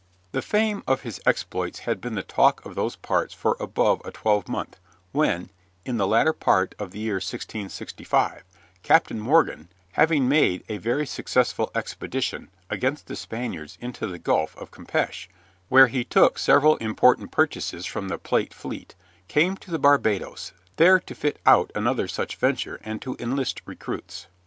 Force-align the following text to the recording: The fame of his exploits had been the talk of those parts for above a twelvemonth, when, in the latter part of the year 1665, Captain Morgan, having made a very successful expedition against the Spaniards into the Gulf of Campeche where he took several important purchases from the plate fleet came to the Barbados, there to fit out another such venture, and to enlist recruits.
The 0.31 0.41
fame 0.41 0.81
of 0.87 1.01
his 1.01 1.21
exploits 1.27 1.81
had 1.81 2.01
been 2.01 2.15
the 2.15 2.23
talk 2.23 2.65
of 2.65 2.73
those 2.73 2.95
parts 2.95 3.35
for 3.35 3.55
above 3.59 4.01
a 4.03 4.09
twelvemonth, 4.09 4.79
when, 5.11 5.51
in 5.85 5.97
the 5.97 6.07
latter 6.07 6.33
part 6.33 6.73
of 6.79 6.89
the 6.89 6.97
year 6.97 7.17
1665, 7.17 8.43
Captain 8.81 9.19
Morgan, 9.19 9.69
having 9.91 10.27
made 10.27 10.63
a 10.67 10.77
very 10.79 11.05
successful 11.05 11.69
expedition 11.75 12.49
against 12.67 13.05
the 13.05 13.15
Spaniards 13.15 13.77
into 13.79 14.07
the 14.07 14.17
Gulf 14.17 14.57
of 14.57 14.71
Campeche 14.71 15.29
where 15.69 15.85
he 15.85 16.03
took 16.03 16.39
several 16.39 16.77
important 16.77 17.29
purchases 17.29 17.85
from 17.85 18.07
the 18.07 18.17
plate 18.17 18.55
fleet 18.55 18.95
came 19.27 19.55
to 19.57 19.69
the 19.69 19.77
Barbados, 19.77 20.51
there 20.77 20.99
to 20.99 21.13
fit 21.13 21.37
out 21.45 21.69
another 21.75 22.07
such 22.07 22.37
venture, 22.37 22.79
and 22.83 23.03
to 23.03 23.15
enlist 23.19 23.61
recruits. 23.67 24.25